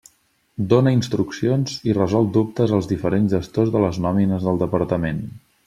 Dóna 0.71 0.93
instruccions 0.95 1.75
i 1.91 1.95
resol 1.97 2.31
dubtes 2.39 2.75
als 2.79 2.89
diferents 2.93 3.37
gestors 3.37 3.73
de 3.77 3.85
les 3.87 4.01
nòmines 4.07 4.49
del 4.49 4.59
Departament. 4.67 5.25